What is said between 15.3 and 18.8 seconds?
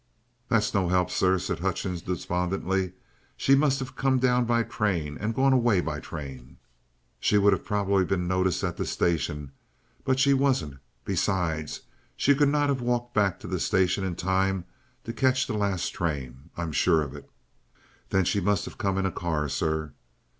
the last train. I'm sure of it." "Then she must have